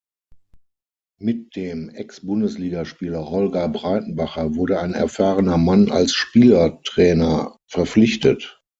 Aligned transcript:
Mit 1.19 1.55
dem 1.55 1.89
Ex-Bundesligaspieler 1.91 3.29
Holger 3.29 3.69
Breitenbacher 3.69 4.55
wurde 4.55 4.79
ein 4.79 4.95
erfahrener 4.95 5.59
Mann 5.59 5.91
als 5.91 6.13
Spielertrainer 6.15 7.59
verpflichtet. 7.69 8.59